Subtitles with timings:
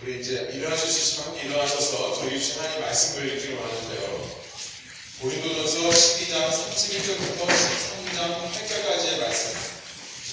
[0.00, 4.38] 우리 이제 일어나실 수 있으면 함께 일어나셔서 저희 하나님 말씀을 읽기로 하는데요.
[5.20, 9.58] 고린도전서 12장 31절부터 13장 8절까지의 말씀.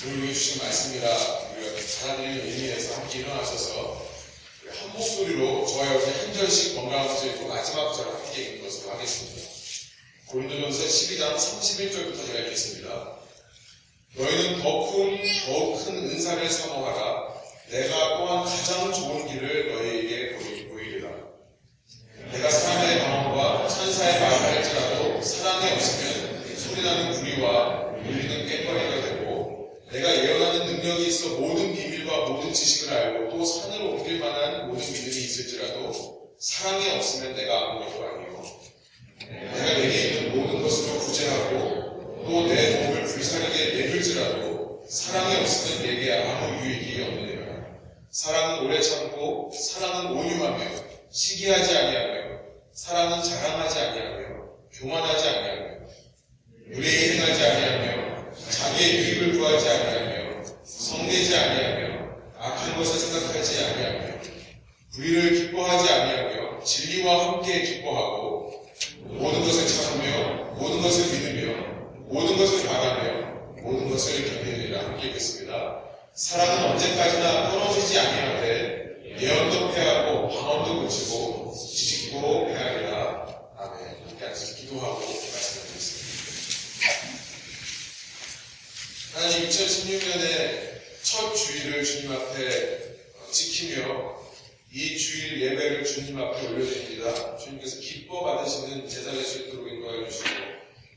[0.06, 4.06] 오늘 주신 말씀이라 우리가 잘하는 의미에서 함께 일어나셔서
[4.70, 9.50] 한 목소리로 저와 여러분이 한 절씩 것을 읽고 마지막 절 함께 읽는 것으로 하겠습니다.
[10.28, 13.18] 고린도전서 12장 31절부터 제가 읽겠습니다.
[14.13, 17.34] 너희는 더 큰, 더큰 은사를 사모하라.
[17.72, 20.36] 내가 또한 가장 좋은 길을 너희에게
[20.70, 21.09] 보이리라.
[22.31, 30.66] 내가 사람의 방언과 천사의 말을 할지라도 사랑이 없으면 소리나는 구리와 울리는 꽹과리가 되고 내가 예언하는
[30.67, 36.89] 능력이 있어 모든 비밀과 모든 지식을 알고 또 산을 옮길 만한 모든 믿음이 있을지라도 사랑이
[36.91, 38.45] 없으면 내가 아무것도 아니요.
[39.20, 41.86] 내가 내게 있는 모든 것으로 구제하고
[42.25, 47.34] 또 내 몸을 불사르게 내밀지라도 사랑이 없으면 내게 아무 유익이 없느니라.
[48.15, 50.57] 사랑은 오래 참고 사랑은 온유하며
[51.11, 52.39] 시기하지 아니하며
[52.71, 55.63] 사랑은 자랑하지 아니하며 교만하지 아니하며
[56.69, 62.05] 의뢰에 행하지 아니하며 자기의 유익을 구하지 아니하며 성내지 아니하며
[62.38, 64.22] 악한 것을 생각하지 아니하며
[64.94, 68.66] 불의를 기뻐하지 아니하며 진리와 함께 기뻐하고
[69.02, 71.53] 모든 것을 참으며 모든 것을 믿으며
[72.07, 75.94] 모든 것을 바라며 모든 것을 견디느라 함께 읽겠습니다.
[76.16, 83.27] 사랑은 언제까지나 떨어지지 아니하되 예언도 패하고 방언도 고치고 지식도 패하리라.
[83.57, 83.80] 아멘.
[84.07, 86.05] 함께 앉아서 기도하고 말씀을 드리겠습니다.
[89.13, 92.95] 하나님 2016년의 첫 주일을 주님 앞에
[93.31, 94.16] 지키며
[94.73, 97.38] 이 주일 예배를 주님 앞에 올려드립니다.
[97.38, 100.29] 주님께서 기뻐 받으시는 제자 될수 있도록 인도하여 주시고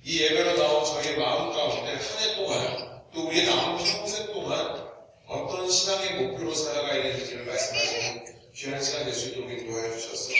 [0.04, 4.87] 이 예배로 나온 저희의 마음 가운데 한 해 동안 또 우리의 남은 평생 동안
[5.28, 10.30] 어떤 신앙의 목표로 살아가야 되는지를 말씀하시는 귀한 시간 될 수 있도록 인도하여 주셔서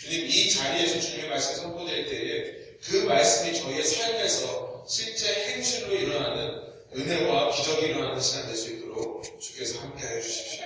[0.00, 6.62] 주님 이 자리에서 주님의 말씀이 선포될 때에 그 말씀이 저희의 삶에서 실제 행실로 일어나는
[6.94, 10.64] 은혜와 기적이 일어나는 시간 될 수 있도록 주께서 함께하여 주십시오.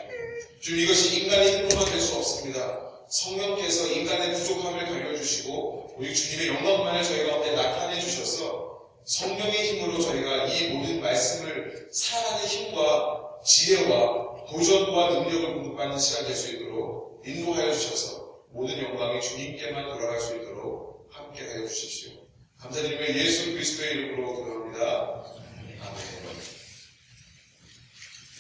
[0.61, 2.91] 주님 이것이 인간의 힘으로만 될 수 없습니다.
[3.09, 10.69] 성령께서 인간의 부족함을 가려주시고 우리 주님의 영광만을 저희 가운데 나타내 주셔서 성령의 힘으로 저희가 이
[10.69, 18.83] 모든 말씀을 살아가는 힘과 지혜와 도전과 능력을 공급받는 시간 될 수 있도록 인도하여 주셔서 모든
[18.83, 22.13] 영광이 주님께만 돌아갈 수 있도록 함께하여 주십시오.
[22.59, 25.25] 감사드리며 예수 그리스도의 이름으로 기도합니다.
[25.81, 26.21] 아멘.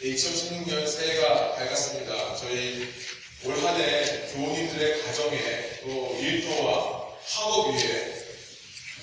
[0.02, 2.36] 2016년 새해가 밝았습니다.
[2.36, 2.88] 저희
[3.46, 5.38] 올 한해 교우님들의 가정에
[5.82, 8.20] 또 일터와 학업 위에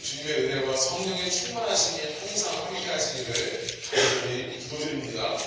[0.03, 5.37] 주님의 은혜와 성령의 충만하심이 항상 함께 하시기를 여러분이 기도드립니다.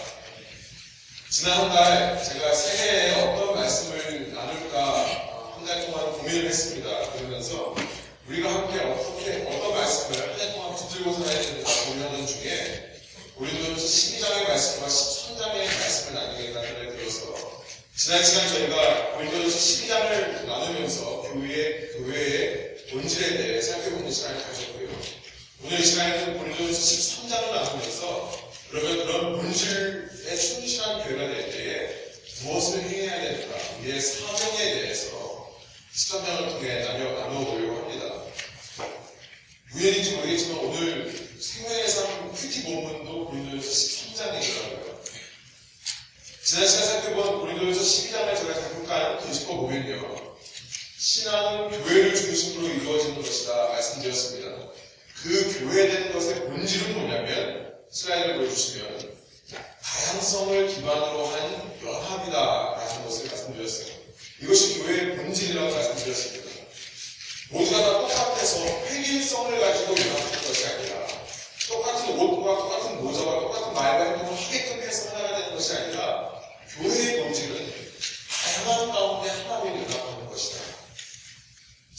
[1.31, 7.13] 지난 한달 제가 새해에 어떤 말씀을 나눌까 한 달 동안 고민을 했습니다.
[7.13, 7.77] 그러면서
[8.27, 13.01] 우리가 함께 어떻게 어떤 말씀을 한 달 동안 붙들고 살아야 되는가 고민하는 중에
[13.37, 17.63] 우리도 12장의 말씀과 13장의 말씀을 나누겠다는 들어서
[17.97, 24.89] 지난 시간 저희가 고린도전서 12장을 나누면서 교회, 교회의 본질에 대해 살펴보는 시간을 가졌고요.
[25.63, 32.11] 오늘 이 시간에는 고린도전서 13장을 나누면서 그러면 그런 본질에 충실한 교회가 될 때에
[32.43, 35.59] 무엇을 해야 되는가, 우리의 사명에 대해서
[35.95, 38.23] 13장을 통해 나누어, 나누어 보려고 합니다.
[39.75, 45.01] 우연인지 모르겠지만 오늘 생명의 삶 큐티 본문도 고린도전서 13장이더라고요.
[46.45, 50.37] 지난 시간 살펴본 고린도전서 12장을 제가 잠깐 뒤집어 보면요.
[50.99, 54.71] 신앙은 교회를 중심으로 이루어지는 것이다 말씀드렸습니다.
[55.23, 59.20] 그 교회된 것의 본질은 뭐냐면 슬라이드를 보여주시면
[59.83, 63.95] 다양성을 기반으로 한 연합이다라는 것을 말씀드렸어요.
[64.43, 66.51] 이것이 교회의 본질이라고 말씀드렸습니다.
[67.51, 71.07] 모두가 다 똑같아서 획일성을 가지고 연합하는 것이 아니라
[71.69, 76.31] 똑같은 옷과 똑같은 모자와 똑같은 말과 행동을 하게끔 해서 하나가 되는 것이 아니라
[76.77, 77.73] 교회의 본질은
[78.31, 80.61] 다양한 가운데 하나로 연합하는 것이다.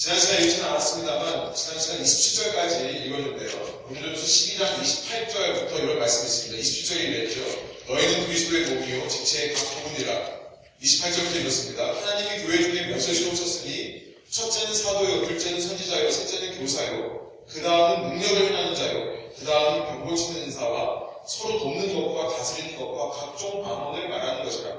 [0.01, 3.85] 지난 시간 읽지는 않았습니다만 지난 시간 27절까지 읽었는데요.
[3.87, 6.57] 오늘은 12장 28절부터 이런 말씀이 있습니다.
[6.57, 7.41] 27절에 이랬죠.
[7.87, 10.11] 너희는 그리스도의 몸이요 지체의 각 부분이라.
[10.81, 11.85] 28절부터 읽었습니다.
[11.85, 18.73] 하나님이 교회 중에 몇을 세우셨으니 첫째는 사도요, 둘째는 선지자요, 셋째는 교사요, 그 다음은 능력을 행하는
[18.73, 24.71] 자요, 그 다음은 병 고치는 은사와 서로 돕는 것과 다스리는 것과 각종 방언을 말하는 것이라.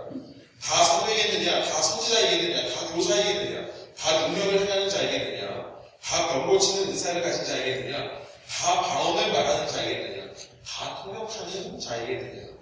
[0.60, 3.61] 다 사도이겠느냐, 다 선지자이겠느냐, 다 교사이겠느냐,
[4.02, 7.98] 다 능력을 행하는 자이겠느냐, 다 병 고치는 은사를 가진 자이겠느냐,
[8.48, 10.32] 다 방언을 말하는 자이겠느냐,
[10.66, 12.52] 다 통역하는 자이겠느냐.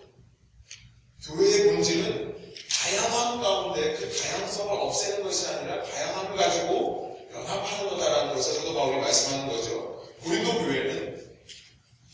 [1.26, 8.74] 교회의 본질은 다양함 가운데 그 다양성을 없애는 것이 아니라 다양함을 가지고 연합하는 거다라는 것을 사도
[8.74, 10.04] 바울이 말씀하는 거죠.
[10.22, 11.30] 고린도 교회는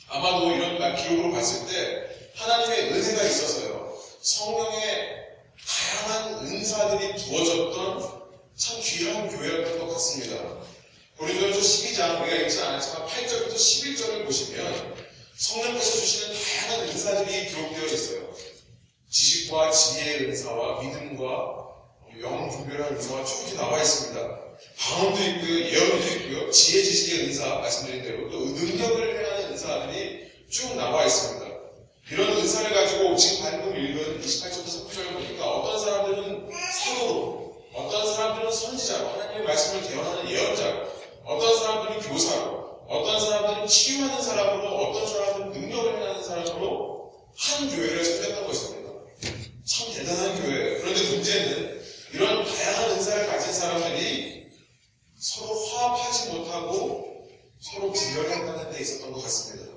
[0.09, 3.97] 아마도 이런 기록으로 봤을 때 하나님의 은혜가 있어서요.
[4.21, 5.17] 성령의
[5.67, 8.16] 다양한 은사들이 부어졌던
[8.57, 10.35] 참 귀한 교회였던 것 같습니다.
[11.19, 14.97] 고린도전서 12장 우리가 읽지 않았지만 8절부터 11절을 보시면
[15.37, 18.35] 성령께서 주시는 다양한 은사들이 기록되어 있어요.
[19.11, 21.67] 지식과 지혜의 은사와 믿음과
[22.21, 24.47] 영웅 분별한 은사가 쭉 나와 있습니다.
[24.79, 31.05] 방언도 있고요, 예언도 있고요, 지혜 지식의 은사 말씀드린 대로 또 능력을 행하는 은사들이 쭉 나와
[31.05, 31.47] 있습니다.
[32.11, 39.09] 이런 은사를 가지고 지금 방금 읽은 28절부터 39절 보니까 어떤 사람들은 사도로, 어떤 사람들은 선지자로,
[39.09, 40.87] 하나님의 말씀을 대언하는 예언자로,
[41.25, 48.47] 어떤 사람들은 교사로, 어떤 사람들은 치유하는 사람으로, 어떤 사람들은 능력을 행하는 사람으로 한 교회를 선택한
[48.47, 48.91] 것입니다.
[49.67, 50.81] 참 대단한 교회예요.
[50.81, 51.83] 그런데 문제는
[52.15, 54.47] 이런 다양한 은사를 가진 사람들이
[55.19, 57.29] 서로 화합하지 못하고
[57.61, 59.73] 서로 분열한다는 데 있었던 것 같습니다.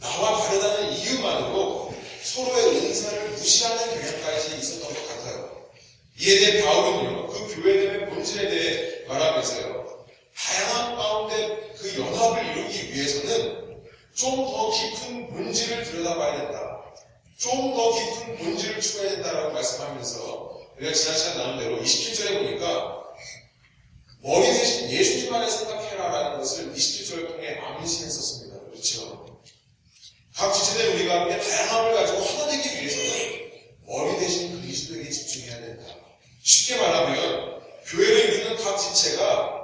[0.00, 5.50] 나와 다르다는 이유만으로 서로의 은사를 무시하는 경향까지 있었던 것 같아요.
[6.18, 10.06] 이에 대해 바울은요, 그 교회됨의 본질에 대해 말하면서요,
[10.36, 13.60] 다양한 가운데 그 연합을 이루기 위해서는
[14.14, 16.84] 좀 더 깊은 본질을 들여다봐야 된다.
[17.38, 23.00] 좀 더 깊은 본질을 추구해야 된다라고 말씀하면서 우리가 지난 시간 나눈 대로 27절에 보니까
[24.22, 28.60] 머리 대신 예수님만을 생각해라라는 것을 27절을 통해 암시했었습니다.
[28.70, 29.40] 그렇죠?
[30.34, 33.50] 각 지체된 우리가 함께 다양함을 가지고 하나 되기 위해서는
[33.86, 35.84] 머리 대신 그리스도에게 집중해야 된다.
[36.42, 36.89] 쉽게 각
[38.80, 39.60] 지체가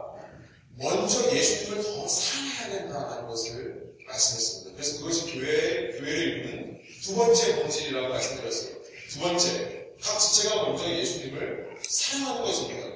[0.79, 4.73] 먼저 예수님을 더 사랑해야 된다는 것을 말씀했습니다.
[4.77, 8.71] 그래서 그것이 교회, 교회를 이루는 두 번째 본질이라고 말씀드렸어요.
[9.11, 12.87] 두 번째, 각 지체가 먼저 예수님을 사랑하는 것입니다.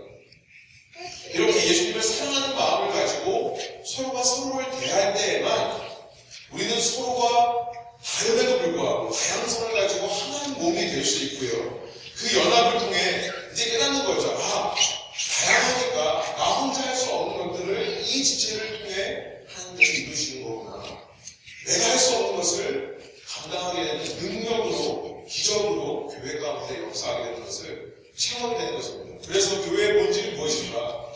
[1.32, 5.80] 이렇게 예수님을 사랑하는 마음을 가지고 서로가 서로를 대할 때에만
[6.52, 7.70] 우리는 서로가
[8.04, 11.80] 다름에도 불구하고 다양성을 가지고 하나의 몸이 될 수 있고요.
[12.16, 14.30] 그 연합을 통해 이제 깨닫는 거죠.
[14.38, 14.74] 아,
[15.28, 20.84] 다양하니까 나 혼자 할 수 없는 것들을 이 지체를 통해 하나님께서 이루시는 거구나.
[21.66, 28.58] 내가 할 수 없는 것을 감당하게 되는 능력으로, 기적으로 교회 가운데 역사하게 되는 것을 체험하게
[28.58, 29.26] 되는 것입니다.
[29.28, 31.12] 그래서 교회의 본질이 무엇인가?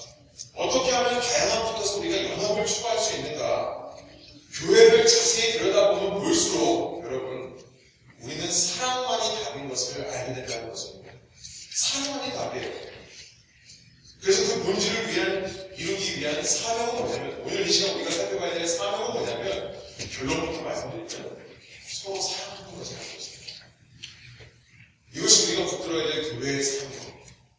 [0.54, 3.96] 어떻게 하면 다양한 속에서 우리가 연합을 추구할 수 있는가?
[4.60, 7.58] 교회를 자세히 들여다보면 볼수록 여러분
[8.20, 11.12] 우리는 사랑만이 답인 것을 알게 된다는 것입니다.
[11.74, 12.93] 사랑만이 답이에요.
[14.24, 19.12] 그래서 그 본질을 위한 이루기 위한 사명은 뭐냐면 오늘 이 시간 우리가 살펴봐야 될 사명은
[19.12, 19.76] 뭐냐면
[20.16, 21.44] 결론부터 말씀드리면
[21.86, 23.66] 서로 사랑하는 것이라는 것입니다.
[25.14, 26.92] 이것이 우리가 붙들어야 될 교회의 사명.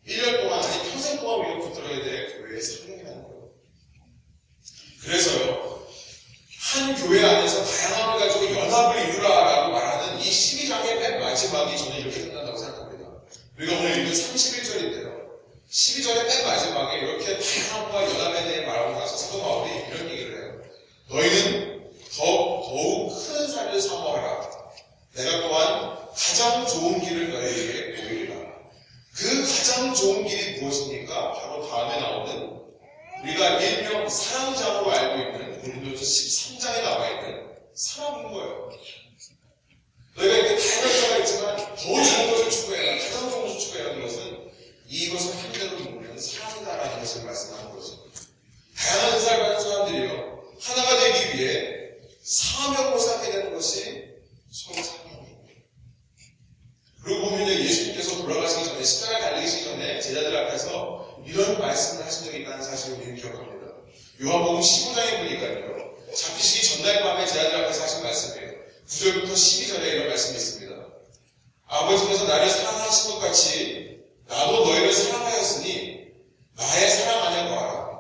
[0.07, 3.49] 1년 동안 아니 평생 동안 우리가 붙들어야 될 교회의 사명이라는 거예요.
[5.03, 5.87] 그래서요
[6.61, 12.57] 한 교회 안에서 다양함을 가지고 연합을 이루라라고 말하는 이 12장의 맨 마지막이 저는 이렇게 끝난다고
[12.57, 13.11] 생각합니다.
[13.55, 15.14] 우리가 오늘 읽은 31절인데요.
[15.75, 20.61] 12절의 맨 마지막에 이렇게 다양함과 연합에 대해 말하고 나서 사도 바울이 이런 얘기를 해요.
[21.09, 24.49] 너희는 더, 더욱 큰 삶을 사모하라.
[25.15, 28.35] 내가 또한 가장 좋은 길을 너희에게 보이리라.
[29.17, 31.33] 그 가장 좋은 길이 무엇입니까?
[31.33, 32.57] 바로 다음에 나오는
[33.21, 38.71] 우리가 일명 사랑장으로 알고 있는 고린도서 13장에 나와 있는 사랑인 거예요.
[40.15, 42.97] 너희가 이렇게 다양한 자가 있지만 더 좋은 것을 추구해라.
[42.97, 44.44] 가장 좋은 것을 추구해라는 것은
[44.95, 48.05] 이것을 한대로 보면 사랑이다라는 것을 말씀하는 거죠.
[48.77, 50.43] 다양한 은사를 가진 사람들이요.
[50.61, 51.89] 하나가 되기 위해
[52.23, 54.05] 사명으로 삼게 되는 것이
[54.49, 55.37] 서로 사명이에요.
[57.03, 62.63] 그리고 보면 예수님께서 돌아가시기 전에 십자가에 달리시기 전에 제자들 앞에서 이런 말씀을 하신 적이 있다는
[62.63, 63.73] 사실을 우리는 기억합니다.
[64.21, 65.95] 요한복음 15장에 보니까요.
[66.15, 68.53] 잡히시기 전날 밤에 제자들 앞에서 하신 말씀이에요.
[68.87, 70.85] 9절부터 12절에 이런 말씀이 있습니다.
[71.67, 73.84] 아버지께서 나를 사랑하신 것 같이
[74.27, 76.05] 나도 너희를 사랑하였으니
[76.57, 77.99] 나의 사랑 안에 거하라.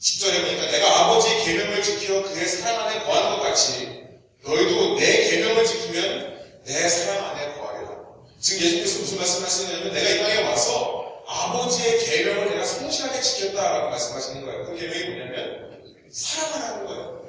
[0.00, 4.04] 10절에 보니까 내가 아버지의 계명을 지켜 그의 사랑 안에 거하는 것 같이
[4.44, 7.96] 너희도 내 계명을 지키면 내 사랑 안에 거하리라.
[8.40, 14.64] 지금 예수님께서 무슨 말씀하시냐면 내가 이 땅에 와서 아버지의 계명을 내가 성실하게 지켰다라고 말씀하시는 거예요.
[14.66, 17.28] 그 계명이 뭐냐면 사랑하라는 거예요.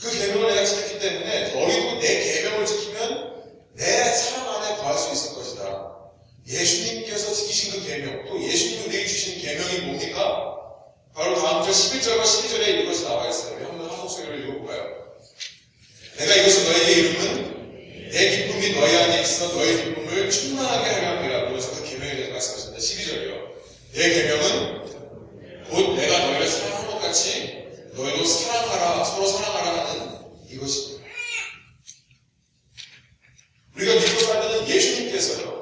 [0.00, 3.38] 그 계명을 내가 지켰기 때문에 너희도 내 계명을 지키면
[3.74, 5.97] 내 사랑 안에 거할 수 있을 것이다.
[6.48, 10.56] 예수님께서 지키신 그 계명, 또 예수님이 우리에게 주신 계명이 뭡니까?
[11.14, 13.56] 바로 다음 절 11절과 12절에 이것이 나와 있어요.
[13.56, 14.98] 우리 한번 한 목소리를 읽어볼까요?
[16.16, 21.40] 내가 이것을 너에게 이름은 내 기쁨이 너희 안에 있어 너희 기쁨을 충만하게 하려 함이라.
[21.40, 23.48] 그러면서 그 계명에 대해서 말씀하셨는데 12절이요.
[23.92, 24.88] 내 계명은
[25.68, 27.58] 곧 내가 너희를 사랑한 것 같이
[27.92, 31.06] 너희도 사랑하라 서로 사랑하라 하는 이것입니다.
[33.76, 35.57] 우리가 믿고 살는 예수님께서요.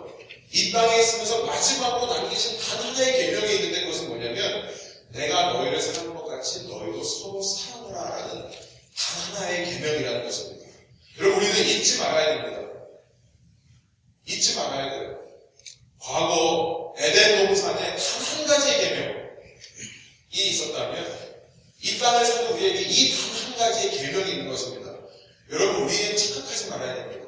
[0.57, 4.71] 이 땅에 있으면서 마지막으로 남기신 단 하나의 계명이 있는데 그것은 뭐냐면
[5.11, 10.67] 내가 너희를 사랑한 것 같이 너희도 서로 사랑하라라는 단 하나의 계명이라는 것입니다.
[11.19, 12.73] 여러분 우리는 잊지 말아야 됩니다.
[14.27, 15.19] 잊지 말아야 돼요.
[16.01, 19.19] 과거 에덴 동산에 단 한 가지의 계명이
[20.33, 21.37] 있었다면
[21.83, 24.95] 이 사는 우리에게 이 단 한 가지의 계명이 있는 것입니다.
[25.51, 27.26] 여러분 우리는 착각하지 말아야 됩니다.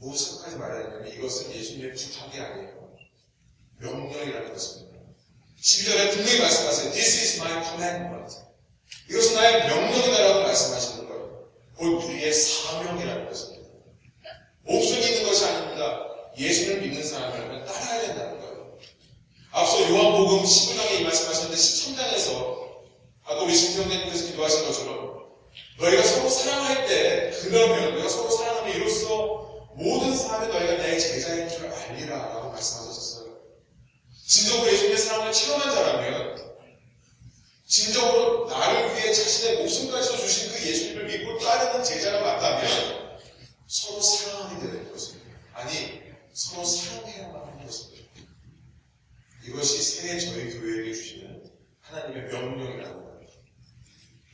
[0.00, 2.90] 뭐 착각하지 말아야 되냐면 이것은 예수님의 부탁이 아니에요.
[3.80, 4.98] 명령이라는 것입니다.
[5.60, 6.92] 12절에 분명히 말씀하세요.
[6.92, 8.34] This is my commandment.
[9.10, 11.48] 이것은 나의 명령이다라고 말씀하시는 거예요.
[11.76, 13.68] 곧 우리의 사명이라는 것입니다.
[14.62, 16.06] 목숨이 있는 것이 아닙니다.
[16.38, 18.78] 예수를 믿는 사람이라면 따라야 된다는 거예요.
[19.50, 22.70] 앞서 요한복음 15장에 이 말씀하셨는데 13장에서
[23.24, 25.26] 아까 우리 신경님께서 기도하신 것처럼
[25.78, 31.66] 너희가 서로 사랑할 때 그러면 너희가 서로 사랑하면 이로써 모든 사람이 너희가 내 제자인 줄
[31.66, 33.38] 알리라 라고 말씀하셨어요.
[34.26, 36.50] 진정으로 예수님의 사랑을 체험한 자라면
[37.66, 43.18] 진정으로 나를 위해 자신의 목숨까지도 주신 그 예수님을 믿고 따르는 제자가 맞다면
[43.66, 45.38] 서로 사랑하게 되는 것입니다.
[45.54, 48.10] 아니 서로 사랑해야만 하는 것입니다.
[49.46, 51.50] 이것이 새해 저희 교회에게 주시는
[51.80, 53.32] 하나님의 명령이라는 겁니다.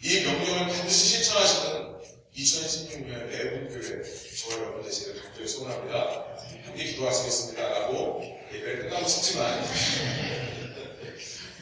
[0.03, 1.96] 이 명령을 반드시 실천하시는
[2.37, 4.03] 2016년 애분교회
[4.37, 6.37] 저와 여러분 되시기를 간절히 소원합니다.
[6.67, 7.69] 함께 기도하시겠습니다.
[7.69, 9.63] 라고 예배를 끝나고 싶지만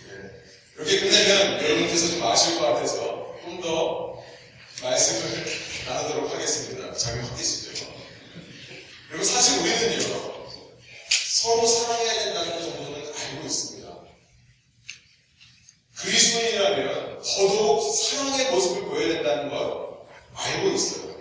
[0.08, 0.42] 네.
[0.76, 4.22] 이렇게 끝내면 여러분께서 좀 아실 것 같아서 좀 더
[4.82, 5.44] 말씀을
[5.86, 6.92] 나누도록 하겠습니다.
[7.36, 7.86] 깨시죠?
[9.08, 10.50] 그리고 사실 우리는요
[11.08, 13.96] 서로 사랑해야 된다는 정도는 알고 있습니다.
[15.96, 19.83] 그리스도인이라면 더더욱 사랑의 모습을 보여야 된다는 걸 알고
[20.74, 21.14] 있어요.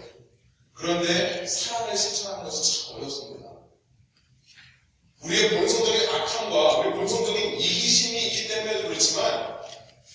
[0.73, 3.53] 그런데 사랑을 실천하는 것이 참 어렵습니다.
[5.21, 9.57] 우리의 본성적인 악함과 우리 본성적인 이기심이 있기 때문에도 그렇지만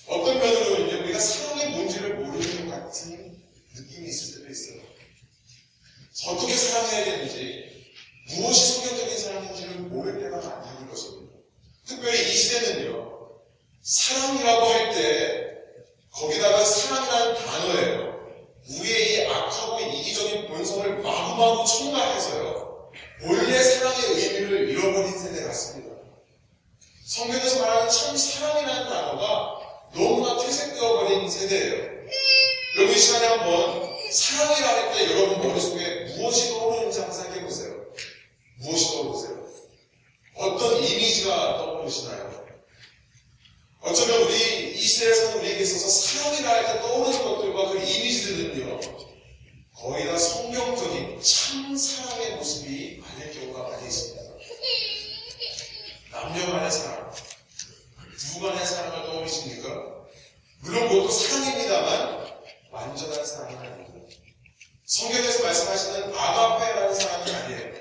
[0.06, 3.42] 어떤 면으로는 우리가 사랑의 뭔지를 모르는 것 같은
[3.74, 4.80] 느낌이 있을 때도 있어요.
[6.26, 7.86] 어떻게 사랑해야 되는지
[8.30, 11.34] 무엇이 성경적인 사랑인지를 모를 때가 많다는 것입니다.
[11.86, 13.40] 특별히 이 시대는요.
[13.82, 15.48] 사랑이라고 할 때
[16.10, 18.07] 거기다가 사랑이라는 단어예요.
[18.68, 22.90] 우리의 이 악하고 이기적인 본성을 마구마구 첨가해서요.
[23.20, 25.94] 본래 사랑의 의미를 잃어버린 세대 같습니다.
[27.06, 29.60] 성경에서 말하는 참 사랑이라는 단어가
[29.94, 31.98] 너무나 퇴색되어 버린 세대예요.
[32.76, 37.74] 여러분 이 시간에 한번 사랑이라 할때 여러분 머릿속에 무엇이 떠오르는지 한번 생각해 보세요.
[38.60, 39.48] 무엇이 떠오르세요?
[40.34, 42.27] 어떤 이미지가 떠오르시나요?
[43.80, 48.80] 어쩌면 우리 이 시대에 사는 우리에게 있어서 사랑이라 할때 떠오르는 것들과 그 이미지들은요,
[49.76, 54.22] 거의 다 성경적인 참 사랑의 모습이 아닐 경우가 많이 있습니다.
[56.10, 57.12] 남녀 간의 사랑,
[58.18, 59.68] 부부 간의 사랑을 떠올리십니까?
[60.60, 62.26] 물론 그것도 사랑입니다만,
[62.72, 64.16] 완전한 사랑은 아닙니다.
[64.84, 67.78] 성경에서 말씀하시는 아가페라는 사랑이 아니에요.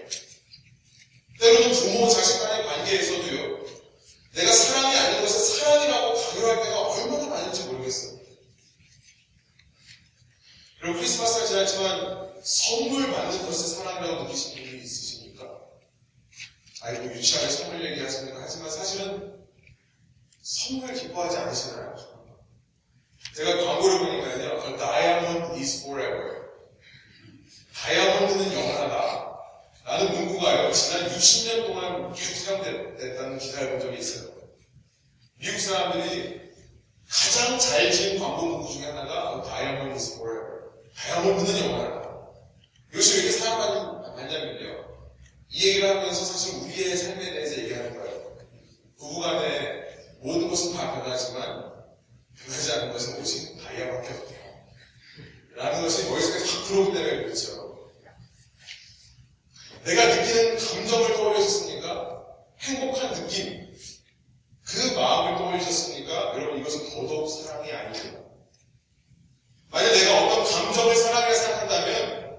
[1.39, 3.56] 때로는 부모 자식 간의 관계에서도요,
[4.37, 8.19] 내가 사랑이 아닌 것을 사랑이라고 강요할 때가 얼마나 많은지 모르겠어요.
[10.79, 15.59] 그리고 크리스마스가 지났지만 선물 받는 것을 사랑이라고 느끼신 분이 있으십니까?
[16.81, 18.41] 아이고 유치하게 선물 얘기하십니까?
[18.43, 19.43] 하지만 사실은
[20.43, 21.95] 선물 기뻐하지 않으시나요?
[23.35, 24.63] 제가 광고를 보니까요.
[24.67, 26.47] A diamond is forever.
[27.73, 29.26] 다이아몬드는 영원하다.
[29.87, 30.69] 라는 문구가요.
[30.73, 34.33] 지난 60년 동안 계속 사용됐다는 기사를 본 적이 있어요.
[35.39, 36.41] 미국 사람들이
[37.09, 40.71] 가장 잘 지은 광고 문구 중에 하나가 다이아몬드 forever.
[40.93, 42.09] 다이아몬드는 영원하다.
[42.91, 44.87] 왜 이렇게 사용받냐면요.
[45.51, 48.37] 이 얘기를 하면서 사실 우리의 삶에 대해서 얘기하는 거예요.
[48.97, 49.87] 부부간에
[50.19, 51.71] 모든 것은 다 변하지만
[52.37, 54.35] 변하지 않는 것은 오직 다이아밖에 없다.
[55.55, 57.66] 라는 것이 머릿속에 확 들어오기 때문에 그렇죠.
[59.87, 62.25] 내가 느끼는 감정을 떠올리셨습니까?
[62.59, 63.73] 행복한 느낌.
[64.65, 66.33] 그 마음을 떠올리셨습니까?
[66.35, 68.19] 여러분 이것은 더더욱 사랑이 아닙니다.
[69.69, 72.37] 만약 내가 어떤 감정을 사랑이라 생각한다면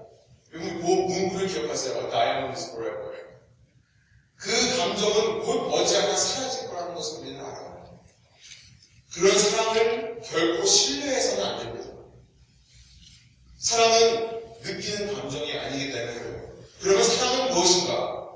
[0.53, 2.09] 여러분 그 문구를 기억하세요.
[2.11, 3.09] Diamond is forever.
[4.35, 7.99] 그 감정은 곧 머지않아 사라질 거라는 것을 우리는 알아요.
[9.11, 11.89] 그런 사랑을 결코 신뢰해서는 안 됩니다.
[13.57, 16.38] 사랑은 느끼는 감정이 아니기 때문에
[16.81, 18.29] 그러면 사랑은 무엇인가?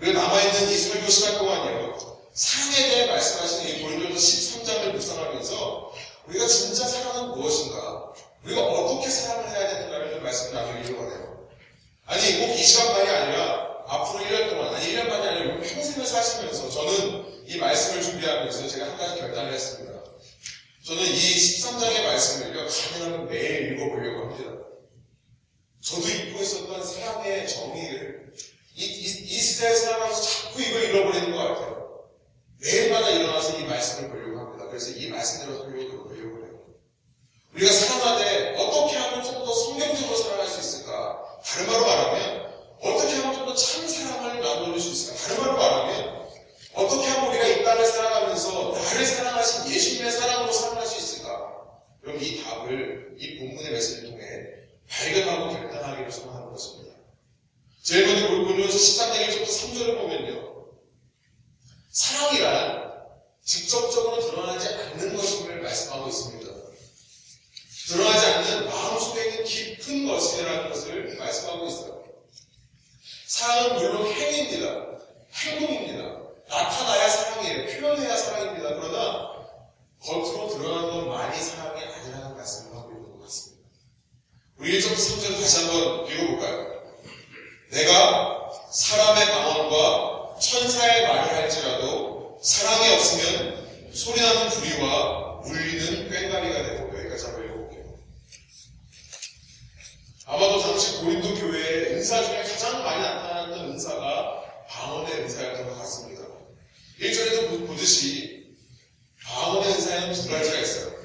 [0.00, 1.96] 우리가 남아있는 이 설교 시간 동안이요.
[2.34, 5.92] 사랑에 대해 말씀하시는 이 고린도서 13장을 묵상하면서
[6.26, 8.12] 우리가 진짜 사랑은 무엇인가?
[8.44, 11.48] 우리가 어떻게 사랑을 해야 되는가를 좀 말씀 나누기로 하네요.
[12.06, 17.44] 아니, 꼭 이 시간만이 아니라 앞으로 1년 동안, 아니 1년 만이 아니라 평생을 사시면서 저는
[17.46, 19.92] 이 말씀을 준비하면서 제가 한 가지 결단을 했습니다.
[20.84, 24.65] 저는 이 13장의 말씀을요, 가능하면 매일 읽어보려고 합니다.
[25.86, 28.32] 저도 잊고 있었던 사랑의 정의를
[28.74, 32.00] 이, 이, 이 시대에 살아가면서 자꾸 이걸 잃어버리는 것 같아요.
[32.60, 34.66] 매일마다 일어나서 이 말씀을 보려고 합니다.
[34.68, 36.60] 그래서 이 말씀대로 설교를 보려고 해요.
[37.54, 41.22] 우리가 사랑하되 어떻게 하면 좀 더 성경적으로 사랑할 수 있을까?
[41.44, 42.52] 다른 말로 말하면
[42.82, 45.36] 어떻게 하면 좀 더 참 사랑을 나눠줄 수 있을까?
[45.36, 46.26] 다른 말로 말하면
[46.74, 51.54] 어떻게 하면 우리가 이 땅을 살아가면서 나를 사랑하신 예수님의 사랑으로 살아갈 수 있을까?
[52.02, 54.24] 그럼 이 답을 이 본문의 메시지를 통해
[54.88, 56.96] 발견하고 결단하기를 소망하는 것입니다.
[57.82, 60.66] 제일 먼저 본문에서 13장 1절부터 3절을 보면요.
[61.90, 62.92] 사랑이란
[63.42, 66.52] 직접적으로 드러나지 않는 것임을 말씀하고 있습니다.
[67.88, 72.04] 드러나지 않는 마음속에 있는 깊은 것이라는 것을 말씀하고 있어요.
[73.26, 74.98] 사랑은 물론 행위입니다.
[75.32, 76.26] 행동입니다.
[76.48, 77.80] 나타나야 사랑이에요.
[77.80, 78.74] 표현해야 사랑입니다.
[78.80, 79.36] 그러나
[80.00, 83.68] 겉으로 드러나는 것만이 사랑이 아니라는 말씀을 하고 있는 것 같습니다.
[84.58, 86.82] 우리 1절부터 3절 다시 한번 읽어볼까요?
[87.72, 97.44] 내가 사람의 방언과 천사의 말을 할지라도 사랑이 없으면 소리나는 부리와 울리는 꽹과리가 되고 여기까지 한번
[97.44, 97.84] 읽어볼게요.
[100.24, 106.22] 아마도 당시 고린도 교회의 은사 중에 가장 많이 나타났던 은사가 방언의 은사였던 것 같습니다.
[106.98, 108.56] 1절에도 보듯이
[109.22, 110.95] 방언의 은사에는 두 가지가 있어요.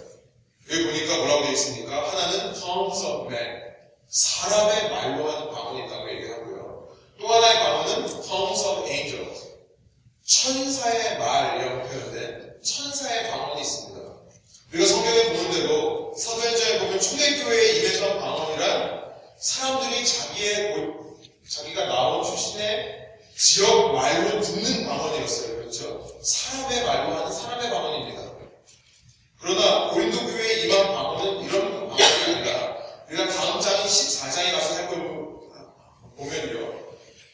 [0.71, 2.09] 여기 보니까 뭐라고 되어 있습니까?
[2.09, 3.61] 하나는 tongues of men,
[4.07, 6.87] 사람의 말로 하는 방언이 있다고 얘기하고요.
[7.19, 9.49] 또 하나의 방언은 tongues of angels,
[10.25, 14.01] 천사의 말이라고 표현된 천사의 방언이 있습니다.
[14.71, 19.01] 우리가 성경에 보는 대로 사도행전에 보면 초대교회에 임했던 방언이란
[19.39, 20.75] 사람들이 자기의
[21.49, 23.01] 자기가 나온 출신의
[23.35, 25.57] 지역 말로 듣는 방언이었어요.
[25.57, 26.17] 그렇죠?
[26.21, 28.30] 사람의 말로 하는 사람의 방언입니다.
[29.41, 32.77] 그러나 고린도 교회에 임한 방언은 이런 방언이 아니라
[33.09, 35.41] 우리가 다음 장인 14장에 가서 살펴보면요.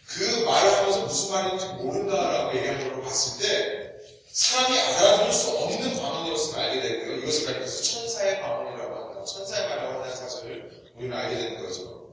[0.07, 3.91] 그 말을 하면서 무슨 말인지 모른다라고 얘기하는 걸로 봤을 때
[4.31, 7.17] 사람이 알아들을 수 없는 방언이었음을 알게 되고요.
[7.17, 9.23] 이것을 가리켜서 천사의 방언이라고 한다.
[9.25, 12.07] 천사의 말이라고 한다는 사실을 우리는 알게 되는 거죠.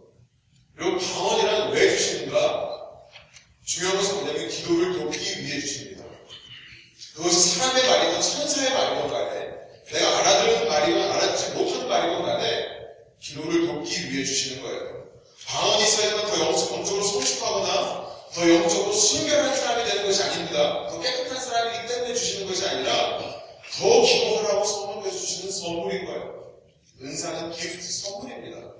[0.76, 2.74] 그리고 방언이란 왜 주시는가?
[3.64, 6.04] 중요한 것은 뭐냐면 기도를 돕기 위해 주십니다.
[7.14, 9.43] 그것이 사람의 말이건 천사의 말이건 간에
[9.92, 12.66] 내가 알아듣는 말이건 알아듣지 못하는 말이건 간에
[13.20, 15.04] 기도를 돕기 위해 주시는 거예요.
[15.46, 20.88] 방언이 있어야만 더 영적으로 성숙하거나 더 영적으로 순결한 사람이 되는 것이 아닙니다.
[20.88, 23.20] 더 깨끗한 사람이기 때문에 주시는 것이 아니라
[23.78, 26.54] 더 기도하라고 선물해 주시는 선물인 거예요.
[27.02, 28.74] 은사는 기프트 선물입니다.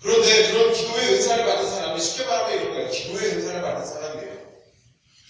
[0.00, 2.90] 그런데 그런 기도의 은사를 받은 사람이 쉽게 말하면 이런 거예요.
[2.90, 4.34] 기도의 은사를 받은 사람이에요.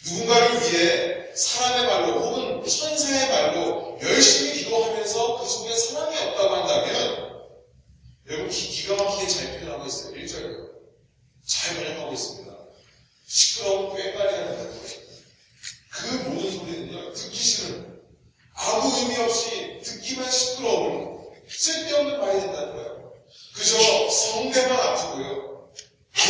[0.04, 7.35] 누군가를 위해 사람의 말로 혹은 천사의 말로 열심히 기도하면서 그 속에 사랑이 없다고 한다면
[8.29, 10.14] 여러분 기, 기가 막히게 잘 표현하고 있어요.
[10.14, 10.70] 1절이요.
[11.47, 12.55] 잘 번역하고 있습니다.
[13.27, 15.01] 시끄러운 된다는 거죠.
[15.90, 17.12] 그 모든 소리는요.
[17.12, 18.01] 듣기 싫은
[18.55, 23.12] 아무 의미 없이 듣기만 시끄러운 쓸데없는 말이 된다는 거예요.
[23.55, 25.70] 그저 성대만 아프고요.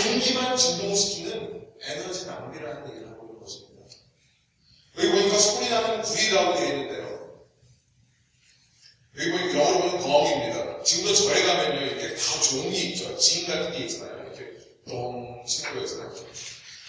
[0.03, 3.04] 공기만 진동시키는 에너지 낭비라는 것입니다.
[4.97, 7.45] 여기 보니까 소리 나는 구리라고 되어 있는데요.
[9.19, 10.83] 여기 보니까 보면 덩입니다.
[10.83, 11.81] 지금도 절에 가면요.
[11.81, 13.17] 이렇게 다 종이 있죠.
[13.17, 14.25] 진 같은 게 있잖아요.
[14.25, 14.53] 이렇게
[14.89, 16.15] 똥 치는 거 있잖아요.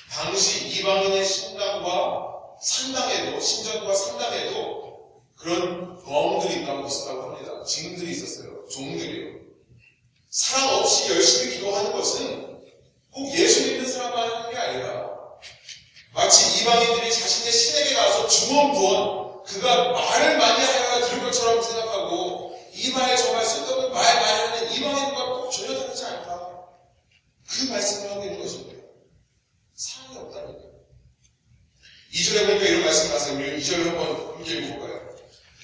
[0.10, 7.64] 당시 이방인의 신당과 상당에도, 신전과 상당에도 그런 덩들이 있다고 있었다고 합니다.
[7.64, 8.66] 징들이 있었어요.
[8.70, 9.40] 종들이요.
[10.30, 12.60] 사랑 없이 열심히 기도하는 것은
[13.12, 15.05] 꼭 예수 믿는 사람만 하는 게 아니라
[16.16, 23.18] 마치 이방인들이 자신의 신에게 가서 주먹무원 그가 말을 많이 하여야 들을 것처럼 생각하고 이 말에
[23.18, 26.52] 정말 쓸데없는 말 많이 하는 이방인과 꼭 전혀 다르지 않다.
[27.48, 28.82] 그 말씀을 하고 있는 것입니다.
[29.76, 30.60] 사랑이 없다니까.
[32.14, 35.16] 2절에 보니까 이런 말씀 나서 우리 2절을 한번 함께 읽어볼까요?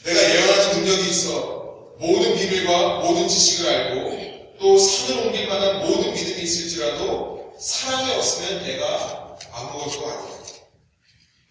[0.04, 6.42] 내가 예언하는 능력이 있어 모든 비밀과 모든 지식을 알고 또 산을 옮길 만한 모든 믿음이
[6.42, 10.41] 있을지라도 사랑이 없으면 내가 아무것도 아니야.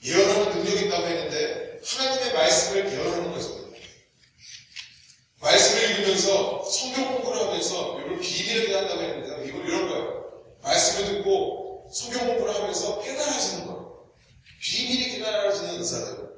[0.03, 3.61] 예언하는 능력이 있다고 했는데 하나님의 말씀을 예언하는 것입니다.
[5.41, 10.21] 말씀을 읽으면서 성경 공부를 하면서 이런 비밀에 대한다고 했는데 이걸 이런 거예요.
[10.63, 14.11] 말씀을 듣고 성경 공부를 하면서 깨달아지는 거예요.
[14.61, 16.31] 비밀이 깨달아지는 사람.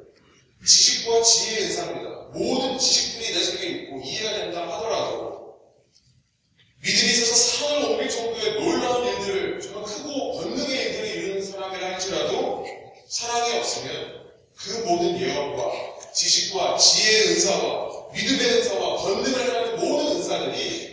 [0.65, 2.11] 지식과 지혜의 은사입니다.
[2.33, 5.57] 모든 지식들이 내 속에 있고 이해가 된다 하더라도
[6.81, 12.65] 믿음이 있어서 상을 옮길 정도의 놀라운 일들을 정말 크고 권능의 일들을 이루는 사람이라 할지라도
[13.09, 20.93] 사랑의 없으면 그 모든 예언과 지식과 지혜의 은사와 믿음의 은사와 권능을 하는 모든 은사들이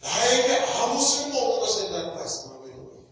[0.00, 3.04] 나에게 아무 쓸모없는 것이 된다는 말씀을 하고 있는 거예요.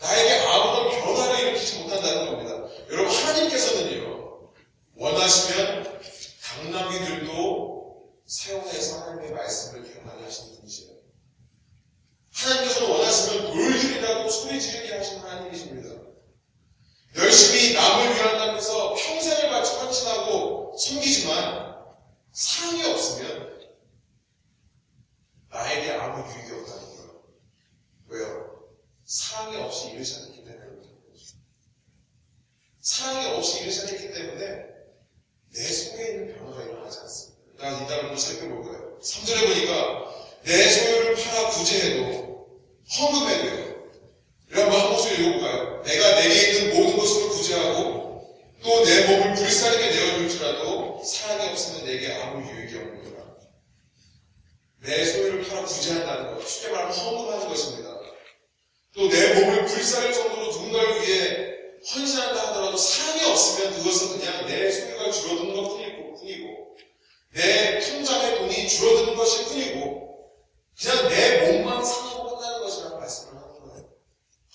[0.00, 2.52] 나에게 아무런 변화를 일으키지 못한다는 겁니다.
[2.90, 4.52] 여러분 하나님께서는요
[4.96, 6.00] 원하시면
[6.42, 10.92] 당나귀들도 사용해서 하나님의 말씀을 경하게 하시는 분이세요.
[12.32, 16.02] 하나님께서는 원하시면 돌들이라도 소리 지르게 하시는 하나님이십니다.
[17.16, 21.76] 열심히 남을 위한다면서 평생을 바쳐 헌신하고 섬기지만
[22.32, 23.60] 사랑이 없으면
[25.50, 27.22] 나에게 아무 유익이 없다는 거예요.
[28.08, 28.62] 왜요?
[29.04, 31.36] 사랑이 없이 일을 시작했기 때문에 그렇다는 거죠.
[32.80, 34.64] 사랑이 없이 일을 시작했기 때문에
[35.52, 37.42] 내 속에 있는 변화가 일어나지 않습니다.
[37.58, 38.98] 난 이따가 좀 살펴볼 거예요.
[39.00, 42.58] 3절에 보니까 내 소유를 팔아 구제해도
[42.98, 43.72] 헌금해도요.
[44.52, 45.82] 이런 한번 한 목소리 읽어볼까요?
[45.82, 48.02] 내가 내게 있는 모든 것으로 구제하고
[48.62, 53.26] 또 내 몸을 불사르게 내어줄지라도 사랑이 없으면 내게 아무 유익이 없는 거라.
[54.82, 57.98] 내 소유를 팔아 구제한다는 것, 쉽게 말하면 헌금하는 것입니다.
[58.94, 61.52] 또 내 몸을 불사를 정도로 누군가를 위해
[61.90, 66.76] 헌신한다 하더라도 사랑이 없으면 그것은 그냥 내 소유가 줄어드는 것 뿐이고, 뿐이고
[67.34, 70.02] 내 통장의 돈이 줄어드는 것일 뿐이고
[70.78, 73.88] 그냥 내 몸만 상하고 끝나는 것이라는 말씀을 하는 거예요.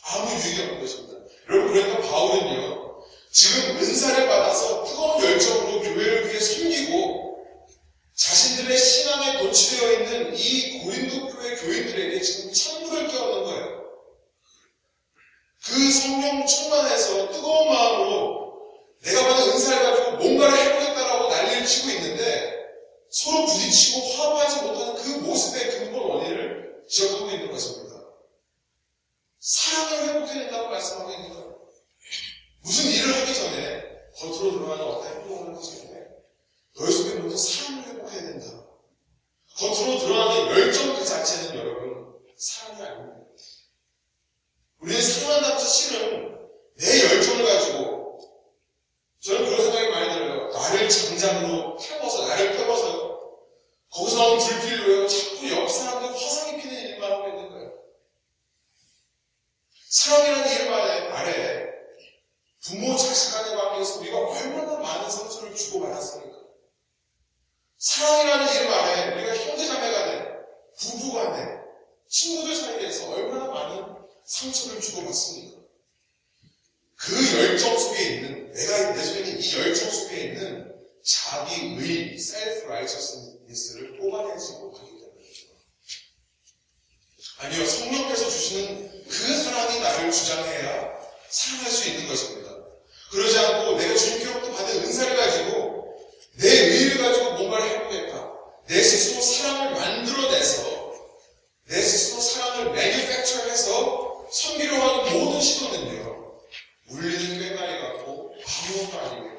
[0.03, 1.17] 아무 유익이 없는 것입니다.
[1.49, 7.45] 여러분 그러니까 바울은요 지금 은사를 받아서 뜨거운 열정으로 교회를 위해 섬기고
[8.13, 13.83] 자신들의 신앙에 도취되어 있는 이 고린도 교회 교인들에게 지금 찬물을 끼얹는 거예요.
[15.65, 18.47] 그 성령 충만해서 뜨거운 마음으로
[19.03, 22.56] 내가 받은 은사를 가지고 뭔가를 해보겠다라고 난리를 치고 있는데
[23.17, 27.95] 서로 부딪히고 화합하지 못하는 그 모습의 근본 원인을 지적하고 있는 것입니다.
[29.39, 31.57] 사랑을 회복해낸다고 말씀하고 있는 거예요.
[32.61, 33.83] 무슨 일을 하기 전에
[34.17, 36.07] 겉으로 드러나는 어떤 행동을 하기 전에
[36.77, 38.65] 너희 속에 먼저 사랑을 회복해야 된다.
[39.57, 43.17] 겉으로 드러나는 열정 그 자체는 여러분 사랑이 아닙니다.
[44.79, 46.37] 우리는 사랑한다는 실은
[46.75, 48.19] 내 열정을 가지고
[49.21, 50.49] 저는 그런 생각이 많이 들어요.
[50.49, 52.96] 나를 장장으로 태워서 나를 태워서
[53.91, 55.07] 거기서 나온 불길로요.
[55.07, 57.73] 자꾸 옆 사람들 화상이 피는 일만 하고 있는 거예요.
[59.89, 61.67] 사랑이라는 이름 아래, 아래
[62.61, 66.37] 부모 자식 간의 관계에서 우리가 얼마나 많은 상처를 주고받았습니까?
[67.77, 70.27] 사랑이라는 이름 아래 우리가 형제자매 간에
[70.77, 71.57] 부부 간에
[72.09, 73.85] 친구들 사이에서 얼마나 많은
[74.25, 75.57] 상처를 주고받습니까?
[76.97, 80.76] 그 열정 속에 있는 내가 내 속에 있는 이 열정 속에 있는
[81.07, 85.47] 자기의 self righteousness를 뽑아내지 못하기 때문이죠.
[87.39, 90.97] 아니요, 성령께서 주시는 그 사랑이 나를 주장해야
[91.29, 92.51] 사랑할 수 있는 것입니다.
[93.11, 95.97] 그러지 않고 내가 주님께로부터 받은 은사를 가지고
[96.39, 98.33] 내 의를 가지고 뭔가를 해보겠다.
[98.67, 100.93] 내 스스로 사랑을 만들어내서
[101.69, 106.37] 내 스스로 사랑을 매니팩처해서 섬기려 하는 모든 시도는요.
[106.89, 109.37] 울리는 꾀마리 같고 아무것도 아니고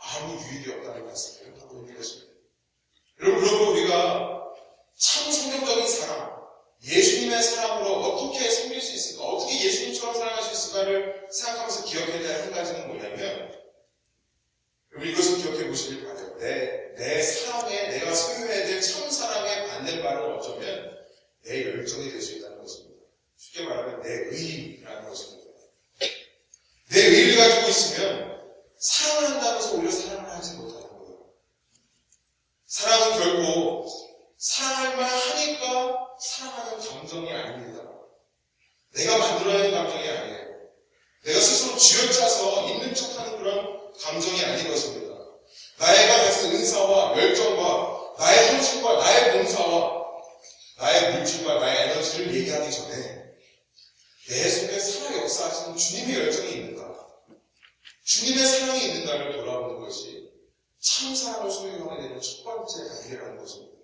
[0.00, 2.32] 아무 유익이 없다는 말씀을 하고 있는 것입니다.
[3.20, 4.44] 여러분 그러고 우리가
[4.96, 6.38] 참 성경적인 사랑,
[6.84, 9.24] 예수님의 사랑으로 어떻게 섬길 수 있을까?
[9.24, 13.52] 어떻게 예수님처럼 사랑할 수 있을까를 생각하면서 기억해야 될 한 가지는 뭐냐면
[14.92, 16.36] 여러분 이것을 기억해 보시길 바래요.
[16.38, 20.96] 내, 내 사랑에 내가 소유해야 될 참 사랑에 받는 바는 어쩌면
[21.44, 23.02] 내 열정이 될 수 있다는 것입니다.
[23.36, 25.48] 쉽게 말하면 내 의라는 것입니다.
[26.90, 28.38] 내 의를 가지고 있으면
[28.78, 31.30] 사랑을 한다면서 오히려 사랑을 하지 못하는 거예요.
[32.66, 33.88] 사랑은 결국
[34.38, 37.82] 사랑할 만 하니까 사랑하는 감정이 아닙니다.
[38.94, 40.48] 내가 만들어내는 감정이 아니에요.
[41.78, 45.14] 내가 스스로 쥐어짜서 있는 척하는 그런 감정이 아닌 것입니다.
[45.78, 49.98] 나의가 가진 은사와 열정과 나의 헌신과 나의 봉사와
[50.78, 53.24] 나의 물질과 나의 에너지를 얘기하기 전에
[54.28, 57.06] 내 속에 살아 역사하시는 주님의 열정이 있는가?
[58.04, 60.28] 주님의 사랑이 있는가를 돌아보는 것이
[60.80, 63.78] 참 사랑을 소유하게 되는 첫 번째 단계라는 것입니다.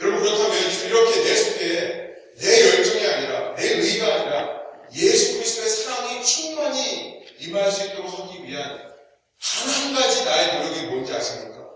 [0.00, 4.62] 여러분 그렇다면 이렇게 내 속에 내 열정이 아니라 내 의가 아니라
[4.94, 8.92] 예수 그리스도의 사랑이 충만히 임할 수 있도록 하기 위한
[9.40, 11.68] 단 한 가지 나의 노력이 뭔지 아십니까?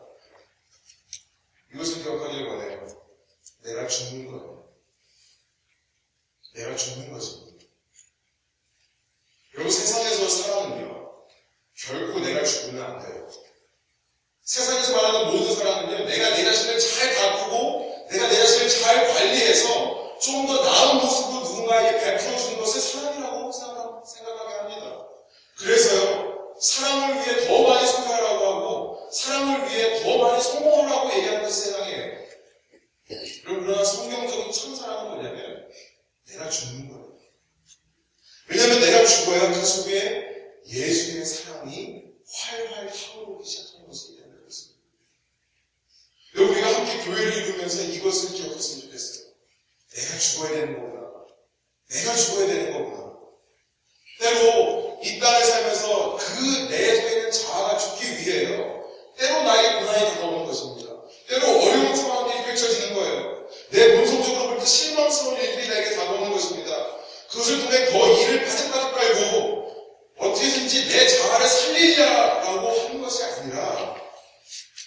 [1.75, 2.87] 이것을 기억하길 원해요.
[3.65, 4.69] 내가 죽는 거예요.
[6.55, 7.67] 내가 죽는 것입니다.
[9.55, 11.17] 여러분 세상에서 사랑은요.
[11.77, 13.29] 결코 내가 죽으면 안 돼요.
[14.43, 20.47] 세상에서 말하는 모든 사람은요, 내가 내 자신을 잘 가꾸고, 내가 내 자신을 잘 관리해서 좀
[20.47, 25.07] 더 나은 모습으로 누군가에게 베풀어주는 것을 사랑이라고 생각하게 합니다.
[25.59, 32.27] 그래서요, 사랑을 위해 더 많이 소개하라고 하고, 사랑을 위해 더 많이 성공하라고 얘기하는 것이 세상이에요.
[33.45, 35.69] 그러나 성경적인 천사랑은 뭐냐면,
[36.29, 37.17] 내가 죽는 거예요.
[38.49, 40.35] 왜냐하면 내가 죽어야 그 속에
[40.67, 44.83] 예수의 사랑이 활활 타오르기 시작하는 것을 얘기하는 것입니다.
[46.37, 49.27] 여러분, 우리가 함께 교회를 이루면서 이것을 기억했으면 좋겠어요.
[49.95, 51.07] 내가 죽어야 되는 거구나.
[51.89, 53.13] 내가 죽어야 되는 거구나.
[54.21, 58.85] 때로 이 땅을 살면서 그내 속에 있는 자아가 죽기 위해요.
[59.19, 60.93] 때로 나에게 고난이 다가오는 것입니다.
[61.29, 63.47] 때로 어려운 상황이 펼쳐지는 거예요.
[63.71, 66.97] 내 본성적으로 볼 때 실망스러운 일들이 나에게 다가오는 것입니다.
[67.31, 69.67] 그것을 통해 더 일을 바삭바삭 깔고
[70.19, 73.97] 어떻게든지 내 자아를 살리자라고 하는 것이 아니라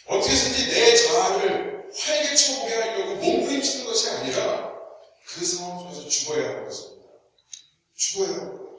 [0.08, 4.74] 어떻게든지 내 자아를 활개쳐 보게 하려고 몸부림 치는 것이 아니라
[5.26, 7.10] 그 상황 속에서 죽어야 하는 것입니다.
[7.96, 8.70] 죽어야 하는 거예요.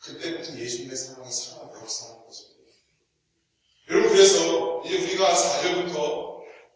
[0.00, 2.62] 그때부터 예수님의 사랑이 살아 역사하는 것입니다.
[3.88, 6.32] 여러분 그래서 이제 우리가 4절부터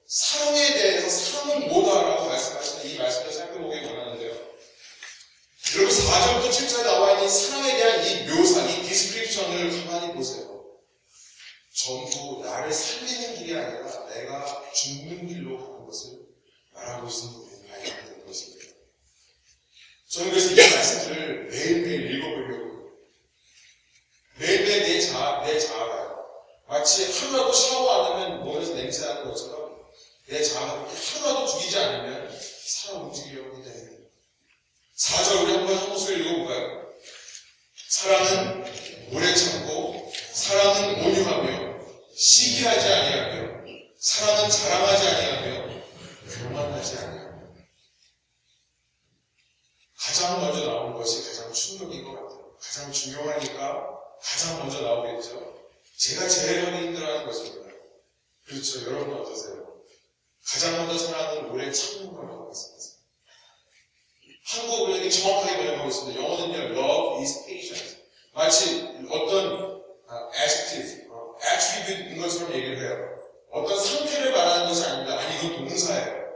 [0.07, 4.31] 사랑에 대해서 사랑은 뭐다라고 말씀하시는 이 말씀을 살펴보기 원하는데요.
[5.77, 10.56] 여러분 4절부터 7절에 나와 있는 사랑에 대한 이 묘사, 이 디스크립션을 가만히 보세요.
[11.77, 16.21] 전부 나를 살리는 길이 아니라 내가 죽는 길로 가는 것을
[16.73, 18.65] 말하고 있는 부분이 발견되는 것입니다.
[20.09, 22.93] 저는 그래서 이 말씀들을 매일매일 읽어보려고
[24.39, 26.25] 매일매일 내 자아, 내 자아가요.
[26.67, 29.77] 마치 하루라도 샤워 안 하면 몸에서 냄새 나는 것처럼
[30.29, 33.71] 내 자아가 하루라도 죽이지 않으면 살아 움직이려고 합니다.
[34.97, 36.87] 4절 우리 한번 한 목소리 읽어볼까요?
[37.91, 38.65] 사랑은
[39.13, 41.66] 오래 참고 사랑은 온유하며
[42.17, 43.67] 시기하지 아니하며
[43.99, 45.83] 사랑은 자랑하지 아니하며
[46.31, 47.47] 교만하지 아니하며
[49.99, 52.57] 가장 먼저 나오는 것이 가장 충격인 것 같아요.
[52.59, 55.61] 가장 중요하니까 가장 먼저 나오겠죠.
[55.99, 57.71] 제가 제일 하기 힘들어하는 것입니다.
[58.47, 58.87] 그렇죠.
[58.87, 59.83] 여러분 어떠세요?
[60.47, 62.97] 가장 먼저 사랑은 오래 참는 거라고 말씀하세요.
[64.47, 66.23] 한국어로 이렇게 정확하게 번역하고 있습니다.
[66.23, 67.97] 영어는요, love is patient.
[68.33, 71.06] 마치 어떤 아, adjective,
[71.37, 73.19] 어, attribute인 것처럼 얘기를 해요.
[73.53, 75.19] 어떤 상태를 말하는 것이 아닙니다.
[75.19, 76.27] 아니, 이건 동사예요.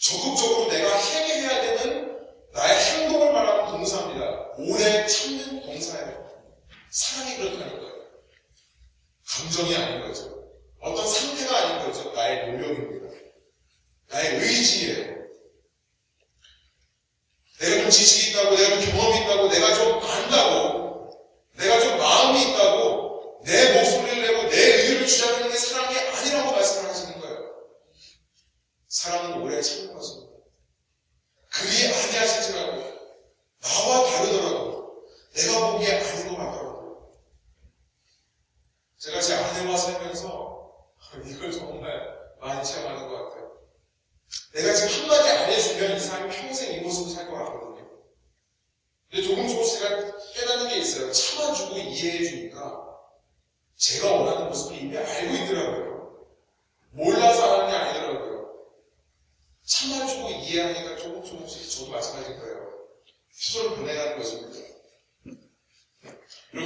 [0.00, 2.18] 적극적으로 내가 행해야 되는
[2.52, 4.52] 나의 행동을 말하는 동사입니다.
[4.58, 6.30] 오래 참는 동사예요.
[6.90, 7.92] 사랑이 그렇다는 거예요.
[9.28, 10.42] 감정이 아닌 거죠.
[10.80, 12.12] 어떤 상태가 아닌 거죠.
[12.12, 13.16] 나의 노력입니다.
[14.08, 15.22] 나의 의지예요.
[17.60, 21.10] 내가 좀 지식이 있다고, 내가 좀 경험이 있다고, 내가 좀 안다고,
[21.56, 23.01] 내가 좀 마음이 있다고,
[23.44, 27.38] 내 목소리를 내고 내 의의를 주장하는 게 사랑이 아니라고 말씀을 하시는 거예요.
[28.88, 30.32] 사랑은 오래 참는 것입니다.
[31.50, 32.82] 그리 아니하실지라도,
[33.60, 37.12] 나와 다르더라도, 내가 보기에 아닌 것 같더라도,
[38.98, 40.86] 제가 제 아내와 살면서
[41.26, 43.52] 이걸 정말 많이 체험하는 것 같아요.
[44.54, 47.90] 내가 지금 한마디 안 해주면 이 사람이 평생 이 모습으로 살 것 같거든요.
[49.10, 49.80] 근데 조금 조금씩
[50.34, 51.12] 깨닫는 게 있어요.
[51.12, 52.91] 참아주고 이해해주니까
[53.82, 56.26] 제가 원하는 모습을 이미 알고 있더라고요.
[56.92, 58.54] 몰라서 안 하는 게 아니더라고요.
[59.64, 62.68] 참아주고 이해하니까 조금 조금씩 저도 마찬가지일 거예요.
[63.32, 64.52] 수저를 보내가는 것입니다.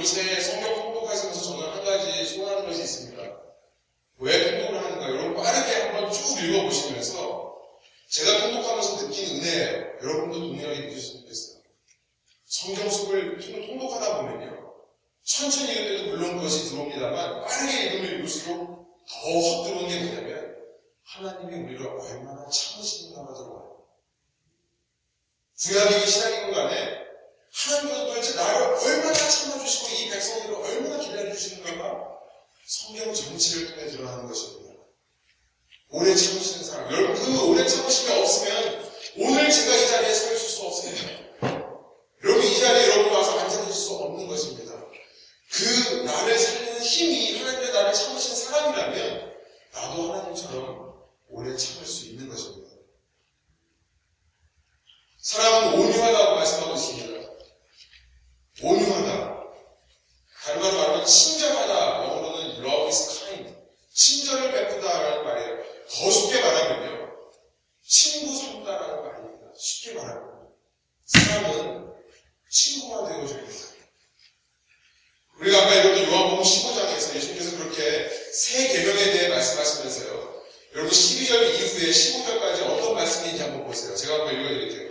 [0.05, 3.41] 새해 성경 통독하시면서 저는 한 가지 소원하는 것이 있습니다.
[4.19, 5.09] 왜 통독을 하는가?
[5.09, 7.57] 여러분 빠르게 한번 쭉 읽어보시면서
[8.09, 9.97] 제가 통독하면서 느낀 은혜예요.
[10.03, 11.61] 여러분도 동일하게 느끼셨으면 좋겠어요.
[12.45, 14.66] 성경 속을 통독하다 보면요.
[15.23, 20.55] 천천히 읽을 때도 물론 그것이 들어옵니다만 빠르게 읽으면 읽을수록 더확 들어오는 게 뭐냐면
[21.03, 23.67] 하나님이 우리를 얼마나 참으시는가가 들어와요.
[25.59, 27.07] 구약이고 신약이고 간에
[27.51, 32.17] 하나님께서 도대체 나를 얼마나 참아주시고 이 백성들을 얼마나 기다려주시는가가
[32.67, 34.67] 성경 전체를 통해 드러나는 것입니다.
[35.89, 36.91] 오래 참으시는 사람.
[36.91, 41.09] 여러분, 그 오래 참으심이 없으면 오늘 제가 이 자리에 서 있을 수 없습니다.
[42.23, 44.73] 여러분, 이 자리에 여러분 와서 앉아계실 수 없는 것입니다.
[45.57, 49.33] 그 나를 살리는 힘이 하나님의 나를 참으신 사람이라면
[49.73, 50.93] 나도 하나님처럼
[51.29, 52.75] 오래 참을 수 있는 것입니다.
[55.19, 57.29] 사랑은 온유하다고 말씀하고 있습니다.
[58.61, 59.37] 온유하다.
[60.43, 62.03] 다른 말로 말하면 친절하다.
[62.03, 63.55] 영어로는 love is kind.
[63.93, 65.57] 친절을 베푼다라는 말이에요.
[65.89, 67.17] 더 쉽게 말하면요.
[67.83, 69.53] 친구 삼다라는 말입니다.
[69.57, 70.49] 쉽게 말하면.
[71.05, 71.93] 사람은
[72.49, 73.67] 친구가 되어줘야 됩니다.
[75.39, 76.77] 우리가 아까 읽었던 요한복음 15
[78.31, 80.43] 새 계명에 대해 말씀하시면서요.
[80.75, 83.95] 여러분 12절 이후에 15절까지 어떤 말씀인지 한번 보세요.
[83.95, 84.89] 제가 한번 읽어드릴게요.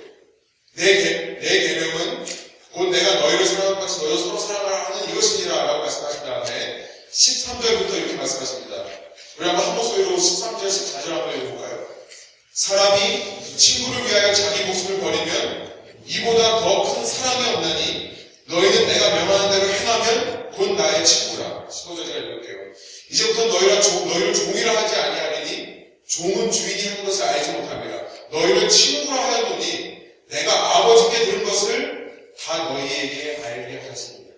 [0.74, 2.26] 내, 계, 내 계명은
[2.72, 8.12] 곧 내가 너희를 사랑한 같이 너희도 서로 사랑하라 하는 이것이니라 라고 말씀하신 다음에 13절부터 이렇게
[8.14, 8.84] 말씀하십니다.
[9.38, 11.86] 우리 한번 한 목소리로 13절, 14절 한번 읽어볼까요?
[12.52, 19.72] 사람이 친구를 위하여 자기 목숨을 버리면 이보다 더 큰 사랑이 없나니 너희는 내가 명하는 대로
[19.72, 21.66] 행하면 곧 나의 친구라.
[21.68, 22.56] 15절 제가 읽을게요.
[23.10, 25.76] 이제부터 너희라 종, 너희를 종이라 하지 아니하리니
[26.08, 28.04] 종은 주인이 하는 것을 알지 못합니다.
[28.30, 29.96] 너희를 친구라 하였노니
[30.28, 34.34] 내가 아버지께 들은 것을 다 너희에게 알게 하십니다.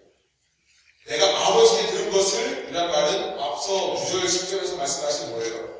[1.06, 5.78] 내가 아버지께 들은 것을 이란 말은 앞서 9절 10절에서 말씀하신 거예요.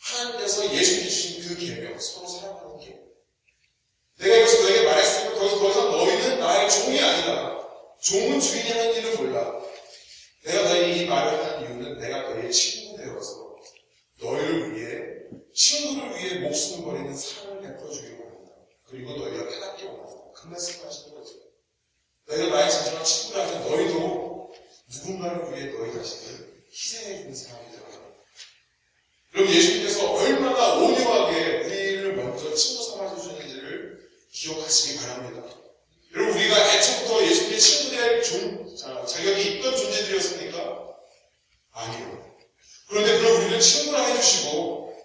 [0.00, 2.98] 하나님께서 예수님 주신 그 계명, 서로 사랑하는 계명.
[4.18, 7.60] 내가 이것을 너에게 말했으면 더, 더 이상 너희는 나의 종이 아니다.
[8.00, 9.60] 주인이 하는 일을 몰라.
[10.44, 13.56] 내가 너희 이 말을 하는 이유는 내가 너희의 친구 되어서
[14.20, 15.20] 너희를 위해
[15.54, 18.52] 친구를 위해 목숨을 버리는 사랑을 베풀어 주기로 합니다.
[18.88, 20.14] 그리고 너희가 깨닫기 원한다.
[20.34, 21.32] 그 말씀을 하시는 거죠.
[22.26, 24.54] 너희가 나의 진정한 친구라면 너희도
[24.88, 27.90] 누군가를 위해 너희 자신을 희생해 주는 사람이 되어라.
[29.32, 35.59] 그럼 예수님께서 얼마나 온유하게 우리를 먼저 친구 삼아주셨는지를 기억하시기 바랍니다.
[36.14, 40.96] 여러분 우리가 애초부터 예수님의 친구될 존, 자, 자격이 있던 존재들이었습니까?
[41.72, 42.36] 아니요.
[42.88, 44.96] 그런데 그럼 우리를 친구라 해주시고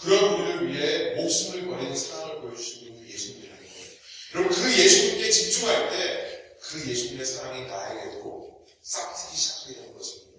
[0.00, 3.90] 그런 우리를 위해 목숨을 버리는 사랑을 보여주시는 그 예수님이라는 거예요.
[4.34, 6.28] 여러분 그 예수님께 집중할 때
[6.68, 10.38] 그 예수님의 사랑이 나에게도 싹트기 시작하게 되는 것입니다.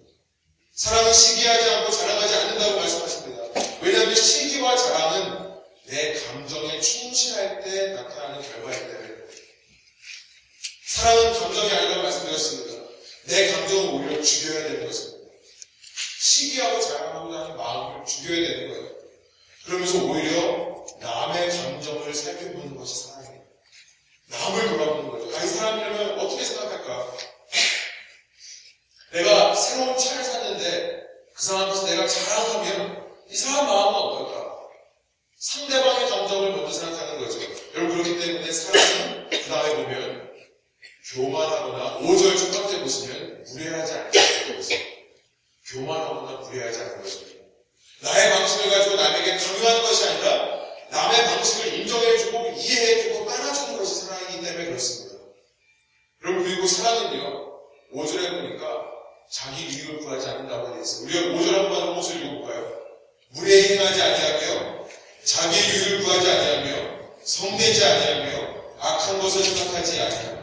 [0.72, 3.42] 사랑은 시기하지 않고 자랑하지 않는다고 말씀하십니다.
[3.82, 5.50] 왜냐하면 시기와 자랑은
[5.86, 9.09] 내 감정에 충실할 때 나타나는 결과이기 때문에
[10.90, 12.82] 사랑은 감정이 아니라고 말씀드렸습니다.
[13.26, 15.30] 내 감정을 오히려 죽여야 되는 것입니다.
[16.18, 18.90] 시기하고 자랑하고자 하는 마음을 죽여야 되는 거예요.
[19.66, 23.42] 그러면서 오히려 남의 감정을 살펴보는 것이 사랑이에요.
[24.26, 25.38] 남을 돌아보는 거죠.
[25.38, 27.16] 아이 사람이라면 어떻게 생각할까?
[29.14, 31.02] 내가 새로운 차를 샀는데
[31.34, 34.58] 그 사람 앞에서 내가 자랑하면 이 사람 마음은 어떨까?
[35.38, 37.40] 상대방의 감정을 먼저 생각하는 거죠.
[37.76, 40.19] 여러분 그렇기 때문에 사람은 그 다음에 보면
[41.14, 44.90] 교만하거나 5절 첫 번째 보시면 무례하지 않는 것입니다.
[45.66, 47.44] 교만하거나 무례하지 않는 것입니다.
[48.02, 54.64] 나의 방식을 가지고 남에게 강요하는 것이 아니라 남의 방식을 인정해주고 이해해주고 따라주는 것이 사랑이기 때문에
[54.66, 55.16] 그렇습니다.
[56.24, 57.60] 여러분 그리고 사랑은요
[57.94, 58.84] 5절에 보니까
[59.30, 61.04] 자기 유익을 구하지 않는다고 되어 있어요.
[61.04, 62.80] 우리가 5절 한번 한 목소리 읽어볼까요?
[63.30, 64.86] 무례 행하지 아니하며
[65.24, 70.39] 자기 유익을 구하지 아니하며 성내지 아니하며 악한 것을 생각하지 아니하며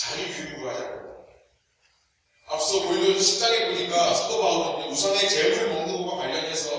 [0.00, 1.10] 자기 구하지 않는다.
[2.46, 6.70] 앞서 보이던 10장에 보니까 사도 바울은 우상의 재물을 먹는 것과 관련해서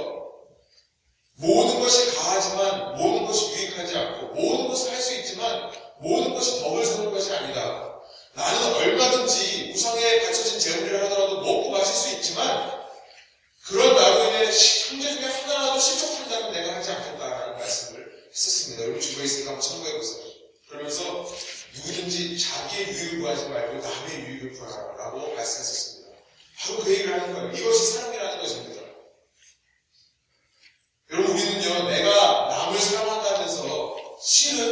[1.36, 6.84] 모든 것이 가하지만 모든 것이 유익하지 않고 모든 것을 할 수 있지만 모든 것이 덕을
[6.84, 8.02] 세우는 것이 아니다.
[8.34, 12.82] 나는 얼마든지 우상에 갇혀진 재물이라 하더라도 먹고 마실 수 있지만
[13.66, 18.84] 그런 나로 인해 형제 중에 하나라도 실족한다면 내가 하지 않겠다라는 말씀을 했었습니다.
[18.84, 20.24] 여러분 주변에 있으니까 한번 참고해보세요.
[20.70, 21.26] 그러면서
[21.74, 26.12] 누구든지 자기의 유익을 구하지 말고 남의 유익을 구하라라고 말씀했었습니다.
[26.60, 27.52] 바로 그 얘기를 하는 거예요.
[27.52, 28.82] 이것이 사랑이라는 것입니다.
[31.12, 34.71] 여러분 우리는요 내가 남을 사랑한다면서 실은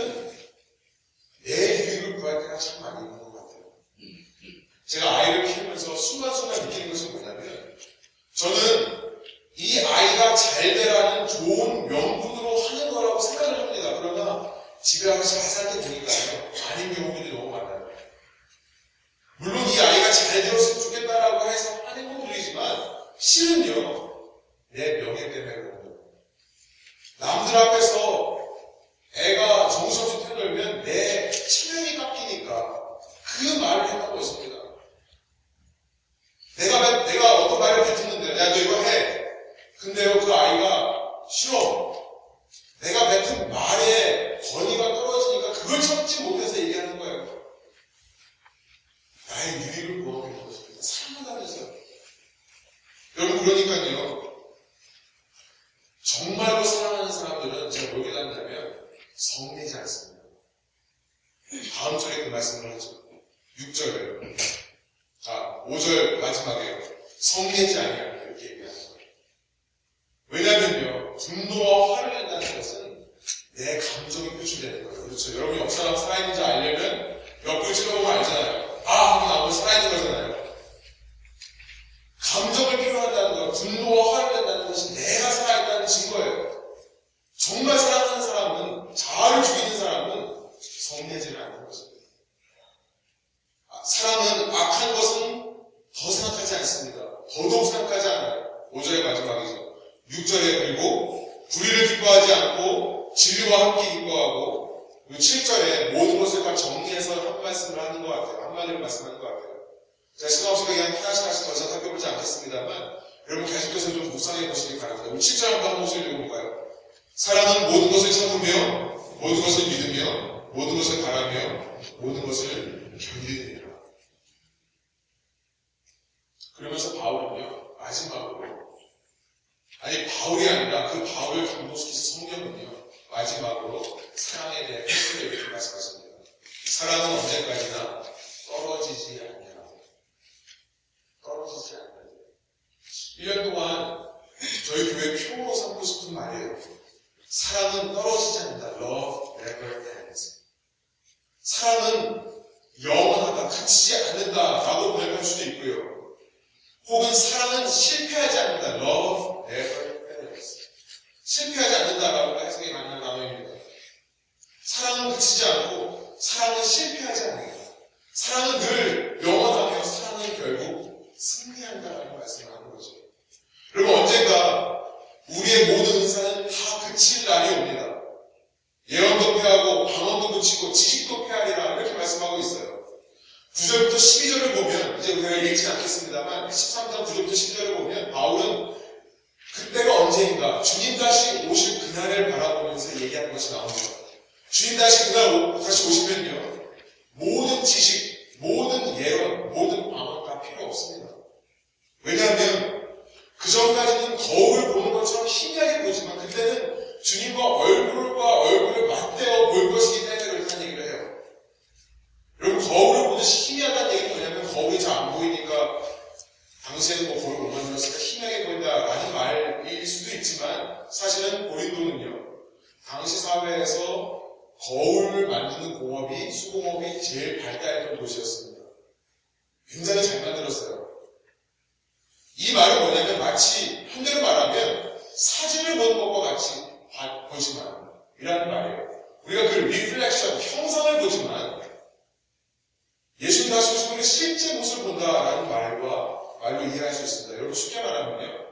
[244.00, 247.34] 그 실제 모습을 본다라는 말과 말로 이해할 수 있습니다.
[247.36, 248.48] 여러분 쉽게 말하면요.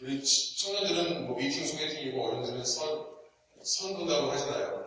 [0.00, 3.06] 우리 청년들은 뭐 미팅 소개팅이고 어른들은 선,
[3.62, 4.84] 선 본다고 하잖아요.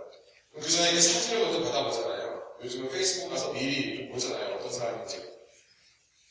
[0.54, 2.44] 그 전에 이제 사진을 먼저 받아보잖아요.
[2.66, 4.56] 요즘은 페이스북 가서 미리 좀 보잖아요.
[4.56, 5.24] 어떤 사람인지.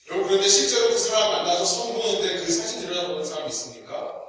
[0.09, 4.23] 여러분 그런데 실제로 그 사람 만나서 선 보는데 그 사진 들여다보는 사람이 있습니까?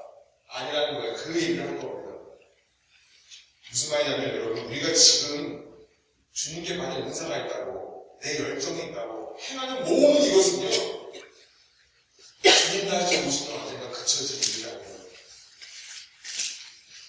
[0.48, 1.16] 아니라는 거예요.
[1.16, 2.16] 그 얘기를 한 겁니다.
[3.70, 5.70] 무슨 말이냐면 여러분 우리가 지금
[6.32, 7.89] 주님께 많은 은사가 있다고
[8.22, 10.70] 내 열정이 있다고 행하는 모든 이것은요.
[12.42, 14.90] 주님 나의 정신은 언젠가 그쳐질 일이라고.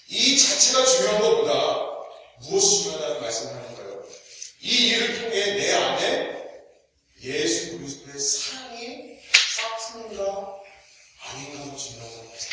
[0.08, 1.90] 이 자체가 중요한 것보다
[2.40, 4.06] 무엇이 중요하다는 말씀을 하는 거예요.
[4.61, 6.40] 이 일을 통해 내 안에
[7.22, 9.18] 예수 그리스도의 사랑이
[9.56, 10.61] 싹트는가
[11.18, 12.46] 아닌가가 중요한 겁니다.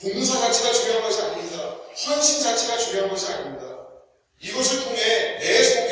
[0.00, 1.76] 봉사 자체가 중요한 것이 아닙니다.
[2.06, 3.74] 헌신 자체가 중요한 것이 아닙니다.
[4.40, 5.83] 이것을 통해 내 속,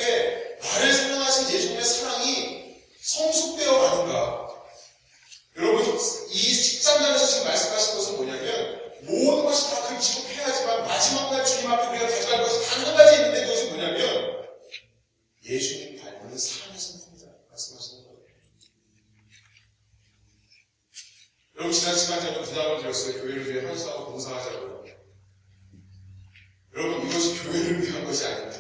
[0.73, 4.49] 나를 사랑하신 예수님의 사랑이 성숙되어 가는가.
[5.57, 11.71] 여러분, 이 13장에서 지금 말씀하신 것은 뭐냐면, 모든 것이 다 그 지급해야지만 마지막 날 주님
[11.71, 14.47] 앞에 우리가 가져갈 것이 단 한 가지 있는데 그것은 뭐냐면,
[15.45, 17.27] 예수님 닮은 사랑의 성품이다.
[17.51, 18.19] 말씀하시는 거예요.
[21.57, 23.21] 여러분, 지난 시간에 부담을 드렸어요.
[23.21, 24.73] 교회를 위해 헌수하고 봉사하자고
[26.75, 28.52] 여러분, 이것이 교회를 위한 것이 아닙니다.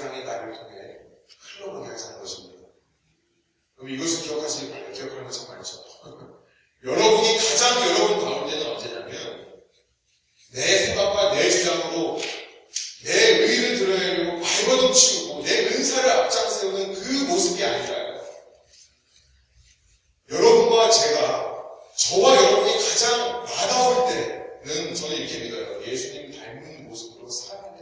[0.00, 0.96] 사랑이 나를 통해
[1.58, 2.68] 흘러가게 하자는 것입니다.
[3.76, 4.92] 그럼 이것을 기억하시기.
[4.94, 5.84] 기억하는 것참 많죠.
[6.84, 9.62] 여러분이 가장 여러분 가운데는 언제냐면
[10.52, 12.18] 내 생각과 내 주장으로
[13.04, 18.24] 내 의를 드러내려고 발버둥치고 내 은사를 앞장세우는 그 모습이 아니라요.
[20.30, 25.84] 여러분과 제가 저와 여러분이 가장 나다울 때는 저는 이렇게 믿어요.
[25.86, 27.79] 예수님 닮은 모습으로 된다.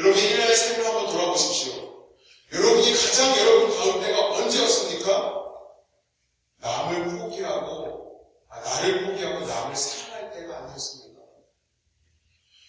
[0.00, 2.06] 여러분 1년의 삶을 한번 돌아보십시오.
[2.52, 5.44] 여러분이 가장 여러분 때가 언제였습니까?
[6.56, 11.20] 남을 포기하고 아, 나를 포기하고 남을 사랑할 때가 아니었습니까?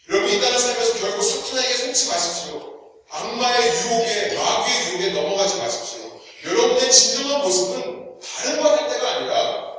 [0.09, 2.71] 여러분 이 땅을 살면서 결국 사탄에게 속지 마십시오.
[3.09, 6.21] 악마의 유혹에 마귀의 유혹에 넘어가지 마십시오.
[6.43, 9.71] 여러분의 진정한 모습은 다른 것할 때가 아니라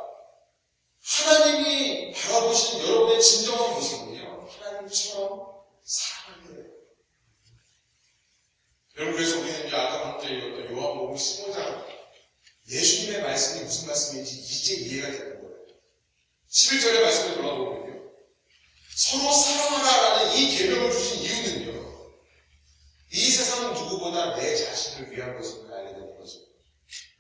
[1.05, 5.47] 하나님이 바라보신 여러분의 진정한 모습은요 하나님처럼
[5.85, 6.73] 사랑하는 거예요.
[8.97, 11.87] 여러분 그래서 우리는 이제 아까 방금 전에 읽었던 요한복음 15장
[12.69, 15.57] 예수님의 말씀이 무슨 말씀인지 이제 이해가 되는 거예요.
[16.51, 18.13] 11절의 말씀을 돌아보면요.
[18.95, 22.13] 서로 사랑하라라는 이 계명을 주신 이유는요.
[23.13, 26.41] 이 세상 누구보다 내 자신을 위한 것임을 알게 되는 거죠.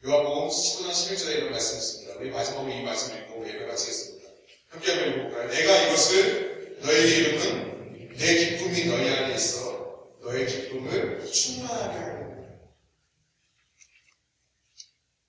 [0.04, 2.14] 요한복음 15장 11절에 이런 말씀이 있습니다.
[2.18, 4.28] 우리 마지막으로 이 말씀을 읽고 예배 마치겠습니다.
[4.68, 5.48] 함께 한번 읽어볼까요?
[5.50, 12.22] 내가 이것을 너에게 이르는 내 기쁨이 너희 안에 있어 너의 기쁨을 충만하게 하는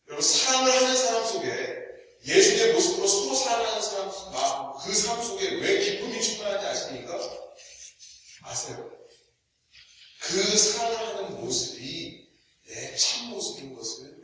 [0.08, 1.84] 여러분 사랑을 하는 사람 속에
[2.26, 4.12] 예수의 모습으로 서로 사랑하는 사람
[4.84, 7.18] 그 삶 속에 왜 기쁨이 충만한지 아십니까?
[8.42, 8.92] 아세요?
[10.20, 12.28] 그 사랑을 하는 모습이
[12.68, 14.23] 내 참모습인 것을 거예요.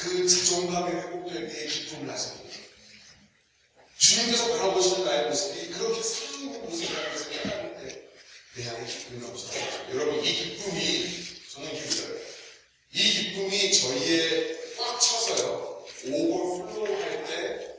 [0.00, 2.48] 그 자존감이 회복될 때의 기쁨을 아십니까?
[3.98, 7.76] 주님께서 바라보시는 나의 모습이 그렇게 사랑 있는 모습이라는 것을 깨닫을
[8.54, 9.90] 때내 안에 기쁨이 넘쳐나요.
[9.94, 11.22] 여러분 이 기쁨이
[11.52, 12.18] 저는 기뻐요.
[12.92, 15.84] 이 기쁨이 저희의 꽉 차서요.
[16.06, 17.76] overflow 할 때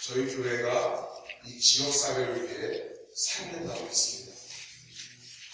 [0.00, 1.06] 저희 교회가
[1.44, 2.82] 이 지역사회를 위해
[3.14, 4.36] 살린다고 했습니다.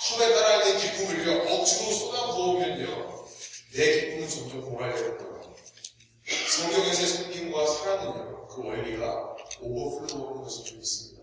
[0.01, 3.29] 컵에 따라 있는 기쁨을 억지로 쏟아부으면요.
[3.73, 4.62] 내 기쁨은 점점
[5.19, 5.34] 거예요.
[6.27, 8.47] 성경에서의 섬김과 사랑은요.
[8.49, 11.22] 그 원리가 overflow 하는 것을 좀 있습니다.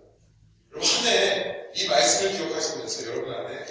[0.72, 3.66] 여러분 한 해 이 말씀을 기억하시면서 여러분 안에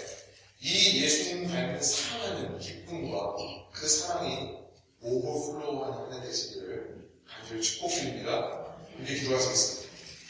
[0.62, 3.36] 이 예수님 닮은 사랑하는 기쁨과
[3.72, 4.56] 그 사랑이
[5.02, 8.76] overflow하는 한 해 되시기를 간절히 축복드립니다.
[8.96, 9.79] 함께 기도하시겠습니다.